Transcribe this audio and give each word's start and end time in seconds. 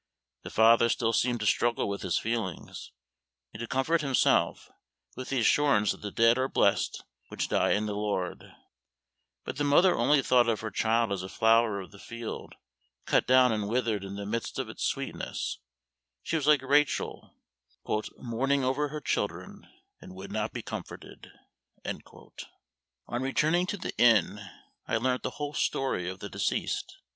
The 0.41 0.49
father 0.49 0.89
still 0.89 1.13
seemed 1.13 1.41
to 1.41 1.45
struggle 1.45 1.87
with 1.87 2.01
his 2.01 2.17
feelings, 2.17 2.91
and 3.53 3.59
to 3.61 3.67
comfort 3.67 4.01
himself 4.01 4.71
with 5.15 5.29
the 5.29 5.39
assurance 5.41 5.91
that 5.91 6.01
the 6.01 6.09
dead 6.09 6.39
are 6.39 6.47
blessed 6.47 7.03
which 7.27 7.47
die 7.49 7.73
in 7.73 7.85
the 7.85 7.93
Lord; 7.93 8.51
but 9.45 9.57
the 9.57 9.63
mother 9.63 9.95
only 9.95 10.23
thought 10.23 10.49
of 10.49 10.61
her 10.61 10.71
child 10.71 11.11
as 11.11 11.21
a 11.21 11.29
flower 11.29 11.79
of 11.79 11.91
the 11.91 11.99
field 11.99 12.55
cut 13.05 13.27
down 13.27 13.51
and 13.51 13.69
withered 13.69 14.03
in 14.03 14.15
the 14.15 14.25
midst 14.25 14.57
of 14.57 14.69
its 14.69 14.83
sweetness; 14.83 15.59
she 16.23 16.35
was 16.35 16.47
like 16.47 16.63
Rachel, 16.63 17.35
"mourning 18.17 18.63
over 18.63 18.87
her 18.87 19.01
children, 19.01 19.67
and 20.01 20.15
would 20.15 20.31
not 20.31 20.51
be 20.51 20.63
comforted." 20.63 21.29
On 21.85 23.21
returning 23.21 23.67
to 23.67 23.77
the 23.77 23.95
inn 23.99 24.41
I 24.87 24.97
learnt 24.97 25.21
the 25.21 25.29
whole 25.37 25.53
story 25.53 26.09
of 26.09 26.21
the 26.21 26.29
deceased. 26.29 26.97